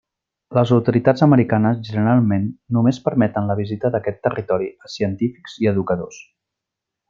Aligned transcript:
Les 0.57 0.69
autoritats 0.77 1.25
americanes 1.25 1.83
generalment, 1.89 2.47
només 2.77 3.01
permeten 3.09 3.51
la 3.53 3.59
visita 3.61 3.93
d'aquest 3.97 4.19
territori 4.29 4.73
a 4.87 4.93
científics 4.97 5.61
i 5.67 5.71
educadors. 5.77 6.23